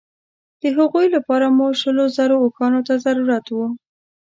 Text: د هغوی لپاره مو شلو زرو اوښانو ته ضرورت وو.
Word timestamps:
د 0.61 0.63
هغوی 0.77 1.07
لپاره 1.15 1.45
مو 1.57 1.65
شلو 1.81 2.05
زرو 2.17 2.35
اوښانو 2.43 2.79
ته 2.87 2.93
ضرورت 3.05 3.45
وو. 3.49 3.67